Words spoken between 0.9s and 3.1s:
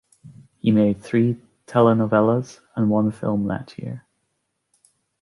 three telenovelas and